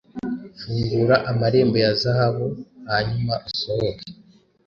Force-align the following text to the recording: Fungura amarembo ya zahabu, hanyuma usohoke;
Fungura 0.59 1.15
amarembo 1.31 1.75
ya 1.83 1.91
zahabu, 2.01 2.45
hanyuma 2.89 3.33
usohoke; 3.49 4.05